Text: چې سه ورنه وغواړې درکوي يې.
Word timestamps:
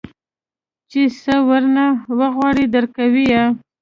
چې 0.89 1.01
سه 1.21 1.33
ورنه 1.49 1.85
وغواړې 2.19 2.65
درکوي 2.75 3.25
يې. 3.33 3.45